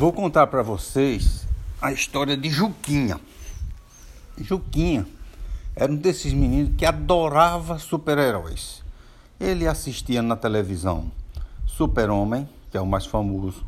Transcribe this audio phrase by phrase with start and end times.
[0.00, 1.46] Vou contar para vocês
[1.78, 3.20] a história de Juquinha.
[4.38, 5.06] Juquinha
[5.76, 8.82] era um desses meninos que adorava super-heróis.
[9.38, 11.12] Ele assistia na televisão
[11.66, 13.62] Super-Homem, que é o mais famoso,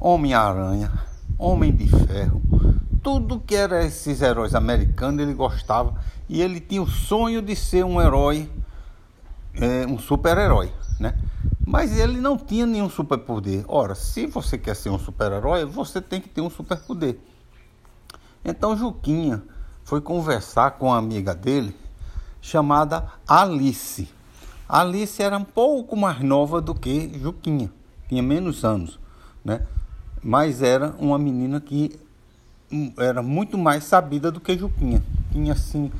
[0.00, 0.90] Homem-Aranha,
[1.38, 2.40] Homem de Ferro,
[3.02, 6.00] tudo que era esses heróis americanos ele gostava
[6.30, 8.50] e ele tinha o sonho de ser um herói,
[9.52, 11.14] é, um super-herói, né?
[11.68, 13.62] Mas ele não tinha nenhum superpoder.
[13.68, 17.18] Ora, se você quer ser um super-herói, você tem que ter um superpoder.
[18.42, 19.42] Então Juquinha
[19.84, 21.76] foi conversar com a amiga dele,
[22.40, 24.08] chamada Alice.
[24.66, 27.70] Alice era um pouco mais nova do que Juquinha,
[28.08, 28.98] tinha menos anos,
[29.44, 29.66] né?
[30.22, 32.00] Mas era uma menina que
[32.72, 35.02] hum, era muito mais sabida do que Juquinha.
[35.30, 35.92] Tinha assim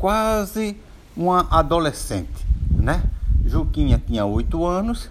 [0.00, 0.76] quase
[1.16, 3.04] uma adolescente, né?
[3.52, 5.10] Juquinha tinha oito anos,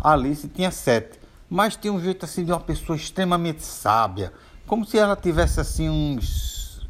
[0.00, 1.18] Alice tinha sete.
[1.50, 4.32] Mas tinha um jeito assim de uma pessoa extremamente sábia,
[4.68, 6.88] como se ela tivesse assim uns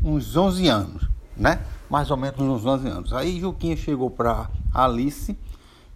[0.00, 1.60] uns 11 anos, né?
[1.90, 3.12] Mais ou menos uns 11 anos.
[3.12, 5.36] Aí Juquinha chegou para Alice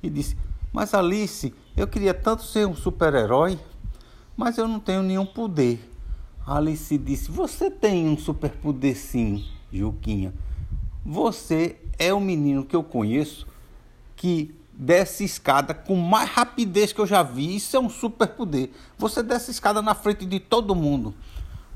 [0.03, 0.37] e disse:
[0.73, 3.57] "Mas Alice, eu queria tanto ser um super-herói,
[4.37, 5.79] mas eu não tenho nenhum poder."
[6.45, 10.35] Alice disse: "Você tem um superpoder sim, Juquinha.
[11.07, 13.47] Você é o menino que eu conheço
[14.19, 17.57] que desce escada com mais rapidez que eu já vi.
[17.57, 18.71] Isso é um superpoder.
[18.99, 21.15] Você desce escada na frente de todo mundo.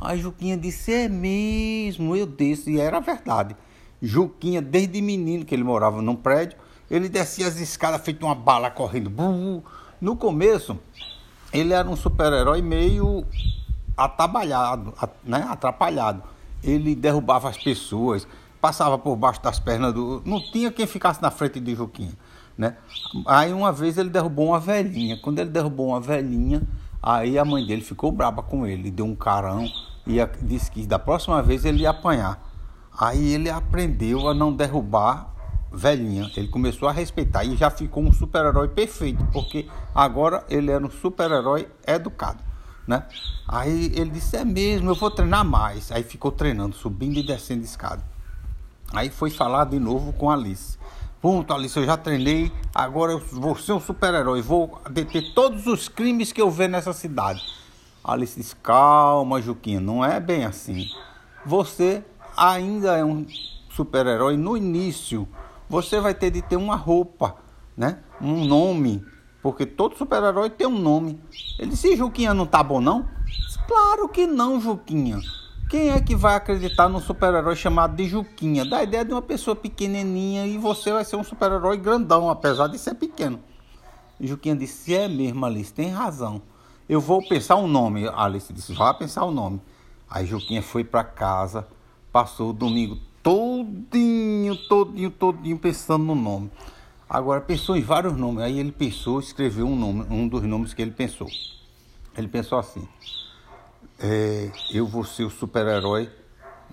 [0.01, 2.69] Aí Juquinha disse: É mesmo, eu desço.
[2.69, 3.57] E era verdade.
[4.03, 6.59] Juquinha, desde menino, que ele morava num prédio,
[6.91, 9.11] ele descia as escadas feito uma bala correndo.
[10.01, 10.79] No começo,
[11.53, 13.25] ele era um super-herói meio
[13.97, 15.47] atabalhado, né?
[15.48, 16.25] atrapalhado.
[16.65, 18.27] Ele derrubava as pessoas,
[18.61, 20.20] passava por baixo das pernas do.
[20.27, 22.13] Não tinha quem ficasse na frente de Juquinha
[22.63, 22.77] né?
[23.27, 25.19] Aí uma vez ele derrubou uma velhinha.
[25.21, 26.63] Quando ele derrubou uma velhinha,
[27.03, 29.67] aí a mãe dele ficou braba com ele, deu um carão
[30.07, 32.41] e disse que da próxima vez ele ia apanhar.
[32.97, 35.35] Aí ele aprendeu a não derrubar
[35.73, 36.31] velhinha.
[36.36, 40.91] Ele começou a respeitar e já ficou um super-herói perfeito, porque agora ele era um
[40.91, 42.45] super-herói educado,
[42.86, 43.07] né?
[43.48, 45.91] Aí ele disse: "É mesmo, eu vou treinar mais".
[45.91, 48.05] Aí ficou treinando, subindo e descendo escada.
[48.92, 50.79] Aí foi falar de novo com Alice.
[51.23, 55.89] Ponto, Alice, eu já treinei, agora eu vou ser um super-herói, vou deter todos os
[55.89, 57.41] crimes que eu ver nessa cidade.
[58.03, 60.85] Alice diz, calma, Juquinha, não é bem assim.
[61.47, 62.05] Você
[62.37, 63.25] ainda é um
[63.71, 65.29] super-herói no início.
[65.69, 67.37] Você vai ter de ter uma roupa,
[67.77, 68.01] né?
[68.21, 69.07] Um nome,
[69.41, 71.21] porque todo super-herói tem um nome.
[71.57, 73.09] Ele disse, Juquinha não tá bom não?
[73.69, 75.21] Claro que não, Juquinha.
[75.73, 78.63] Quem é que vai acreditar num super-herói chamado de Juquinha?
[78.63, 82.79] Da ideia de uma pessoa pequenininha e você vai ser um super-herói grandão, apesar de
[82.79, 83.41] ser pequeno.
[84.21, 86.43] Juquinha disse: É mesmo, Alice, tem razão.
[86.87, 88.07] Eu vou pensar um nome.
[88.07, 89.63] Alice disse: Vá pensar o um nome.
[90.11, 91.67] Aí Juquinha foi para casa,
[92.13, 96.51] passou o domingo todinho, todinho, todinho pensando no nome.
[97.09, 98.45] Agora pensou em vários nomes.
[98.45, 101.29] Aí ele pensou, escreveu um nome, um dos nomes que ele pensou.
[102.15, 102.87] Ele pensou assim:
[104.02, 106.11] é, eu vou ser o super-herói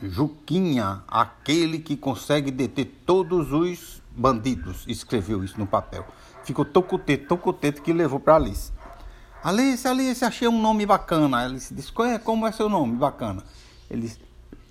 [0.02, 4.86] Juquinha, aquele que consegue deter todos os bandidos.
[4.88, 6.06] Escreveu isso no papel.
[6.44, 8.72] Ficou tão contente, tão contente que levou para Alice.
[9.44, 11.38] Alice, Alice, achei um nome bacana.
[11.44, 12.96] Alice disse: é, Como é seu nome?
[12.96, 13.44] Bacana.
[13.90, 14.20] Ele disse: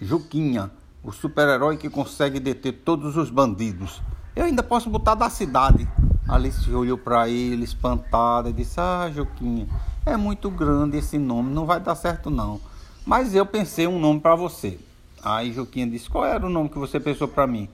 [0.00, 0.70] Juquinha,
[1.02, 4.00] o super-herói que consegue deter todos os bandidos.
[4.34, 5.86] Eu ainda posso botar da cidade.
[6.26, 9.68] Alice olhou para ele espantada e disse: Ah, Juquinha,
[10.08, 12.60] é muito grande esse nome, não vai dar certo não.
[13.04, 14.78] Mas eu pensei um nome para você.
[15.22, 17.68] Aí Juquinha disse: Qual era o nome que você pensou para mim?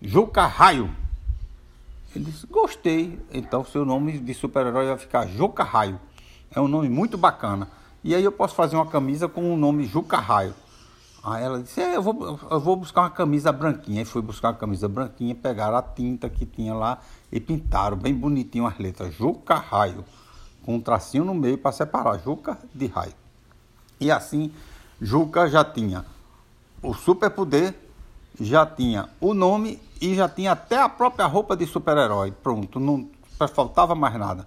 [0.00, 0.90] Juca Raio.
[2.14, 3.18] Ele disse: Gostei.
[3.32, 6.00] Então seu nome de super-herói vai ficar Juca Raio.
[6.50, 7.68] É um nome muito bacana.
[8.04, 10.54] E aí eu posso fazer uma camisa com o nome Juca Raio.
[11.22, 14.00] Aí ela disse: é, eu, vou, eu vou buscar uma camisa branquinha.
[14.00, 16.98] Aí foi buscar uma camisa branquinha, pegaram a tinta que tinha lá
[17.30, 20.04] e pintaram bem bonitinho as letras Juca Raio
[20.64, 23.14] com um tracinho no meio para separar Juca de raio.
[24.00, 24.52] E assim,
[25.00, 26.04] Juca já tinha
[26.82, 27.74] o superpoder,
[28.40, 32.32] já tinha o nome e já tinha até a própria roupa de super-herói.
[32.32, 33.08] Pronto, não
[33.48, 34.46] faltava mais nada.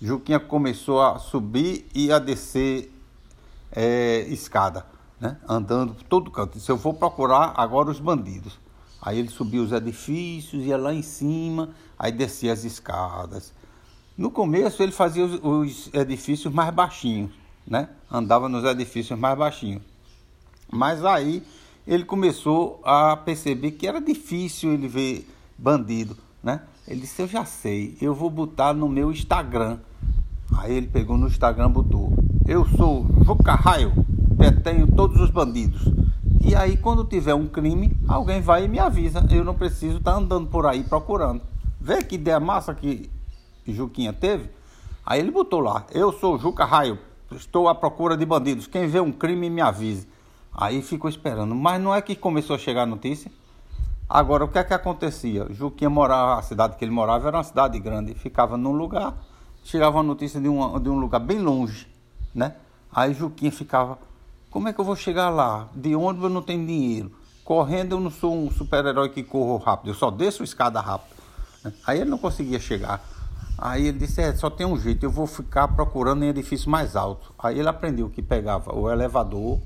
[0.00, 2.92] Juquinha começou a subir e a descer
[3.72, 4.84] é, escada,
[5.18, 5.38] né?
[5.48, 6.58] andando por todo canto.
[6.58, 8.58] Disse, eu vou procurar agora os bandidos.
[9.00, 13.52] Aí ele subiu os edifícios, ia lá em cima, aí descia as escadas.
[14.16, 17.30] No começo ele fazia os, os edifícios mais baixinhos,
[17.66, 17.88] né?
[18.10, 19.82] Andava nos edifícios mais baixinhos.
[20.72, 21.42] Mas aí
[21.86, 25.28] ele começou a perceber que era difícil ele ver
[25.58, 26.62] bandido, né?
[26.88, 29.78] Ele disse, eu já sei, eu vou botar no meu Instagram.
[30.58, 32.12] Aí ele pegou no Instagram, botou
[32.46, 33.92] Eu sou Juca Raio,
[34.36, 35.82] detenho todos os bandidos.
[36.40, 39.26] E aí, quando tiver um crime, alguém vai e me avisa.
[39.30, 41.42] Eu não preciso estar tá andando por aí procurando.
[41.80, 43.10] Vê que ideia massa que
[43.72, 44.50] Juquinha teve?
[45.04, 46.98] Aí ele botou lá: Eu sou Juca Raio,
[47.32, 48.66] estou à procura de bandidos.
[48.66, 50.08] Quem vê um crime, me avise.
[50.52, 51.54] Aí ficou esperando.
[51.54, 53.30] Mas não é que começou a chegar a notícia?
[54.08, 55.46] Agora, o que é que acontecia?
[55.50, 59.14] Juquinha morava, a cidade que ele morava era uma cidade grande, ficava num lugar,
[59.64, 61.88] chegava uma notícia de um, de um lugar bem longe,
[62.32, 62.54] né?
[62.92, 63.98] Aí Juquinha ficava,
[64.48, 65.68] como é que eu vou chegar lá?
[65.74, 67.10] De onde eu não tenho dinheiro?
[67.44, 71.16] Correndo eu não sou um super-herói que corro rápido, eu só desço escada rápido.
[71.84, 73.04] Aí ele não conseguia chegar.
[73.58, 76.94] Aí ele disse, é, só tem um jeito, eu vou ficar procurando em edifício mais
[76.94, 77.32] alto.
[77.38, 79.58] Aí ele aprendeu que pegava o elevador,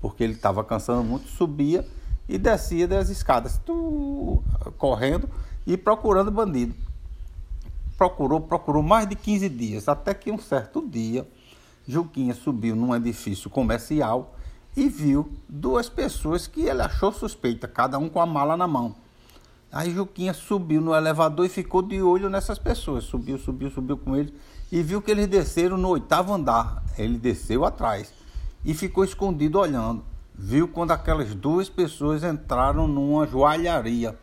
[0.00, 1.86] porque ele estava cansando muito, subia
[2.26, 4.42] e descia das escadas, tu,
[4.78, 5.28] correndo
[5.66, 6.74] e procurando bandido.
[7.98, 11.28] Procurou, procurou mais de 15 dias, até que um certo dia,
[11.86, 14.34] Juquinha subiu num edifício comercial
[14.74, 18.96] e viu duas pessoas que ele achou suspeita, cada um com a mala na mão.
[19.74, 23.04] Aí Juquinha subiu no elevador e ficou de olho nessas pessoas.
[23.04, 24.32] Subiu, subiu, subiu com eles
[24.70, 26.82] e viu que eles desceram no oitavo andar.
[26.96, 28.12] Ele desceu atrás
[28.64, 30.04] e ficou escondido olhando
[30.36, 34.18] viu quando aquelas duas pessoas entraram numa joalharia.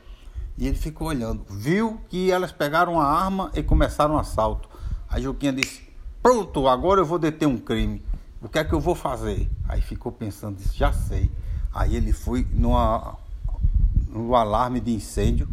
[0.57, 1.45] E ele ficou olhando.
[1.50, 4.69] Viu que elas pegaram a arma e começaram o assalto.
[5.09, 5.81] A Juquinha disse:
[6.21, 8.04] Pronto, agora eu vou deter um crime.
[8.42, 9.50] O que é que eu vou fazer?
[9.68, 11.31] Aí ficou pensando: disse, Já sei.
[11.74, 13.18] Aí ele foi numa,
[14.12, 15.48] no alarme de incêndio,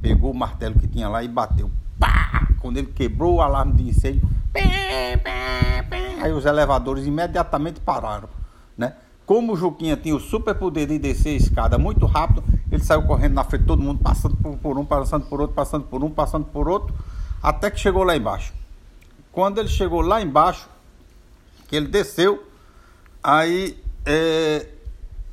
[0.00, 1.70] pegou o martelo que tinha lá e bateu.
[1.98, 2.48] Pá!
[2.60, 4.28] Quando ele quebrou o alarme de incêndio,
[6.22, 8.28] aí os elevadores imediatamente pararam,
[8.76, 8.94] né?
[9.24, 13.02] Como o Juquinha tinha o super poder de descer a escada muito rápido, ele saiu
[13.02, 16.02] correndo na frente de todo mundo, passando por, por um, passando por outro, passando por
[16.02, 16.94] um, passando por outro,
[17.42, 18.54] até que chegou lá embaixo.
[19.30, 20.68] Quando ele chegou lá embaixo,
[21.68, 22.42] que ele desceu,
[23.22, 24.66] aí é,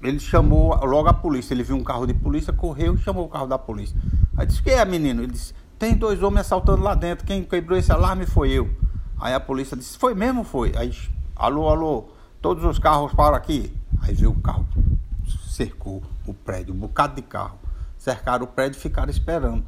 [0.10, 1.54] ele chamou logo a polícia.
[1.54, 3.96] Ele viu um carro de polícia, correu e chamou o carro da polícia.
[4.38, 5.24] Aí disse: Quem é, menino?
[5.24, 7.25] Ele disse: Tem dois homens assaltando lá dentro.
[7.25, 8.69] Quem quebrou esse alarme foi eu.
[9.19, 10.44] Aí a polícia disse: Foi mesmo?
[10.44, 10.74] Foi.
[10.75, 10.92] Aí,
[11.36, 12.10] alô, alô,
[12.42, 13.74] todos os carros param aqui.
[14.02, 14.68] Aí veio o carro,
[15.48, 17.57] cercou o prédio, um bocado de carro.
[17.98, 19.66] Cercaram o prédio e ficaram esperando.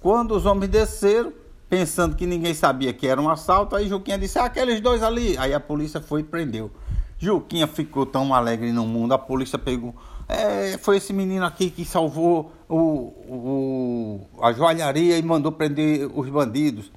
[0.00, 1.32] Quando os homens desceram,
[1.68, 5.36] pensando que ninguém sabia que era um assalto, aí Juquinha disse: ah, aqueles dois ali.
[5.38, 6.70] Aí a polícia foi e prendeu.
[7.18, 9.94] Juquinha ficou tão alegre no mundo, a polícia pegou.
[10.28, 16.28] É, foi esse menino aqui que salvou o, o, a joalharia e mandou prender os
[16.28, 16.92] bandidos.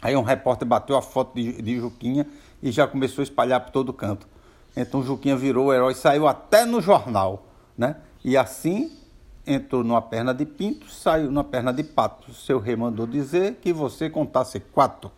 [0.00, 2.26] Aí um repórter bateu a foto de, de Juquinha
[2.62, 4.26] e já começou a espalhar por todo canto.
[4.76, 7.46] Então Juquinha virou o herói, saiu até no jornal,
[7.76, 7.96] né?
[8.24, 8.90] E assim
[9.46, 12.32] entrou numa perna de pinto, saiu numa perna de pato.
[12.34, 15.10] Seu rei mandou dizer que você contasse quatro.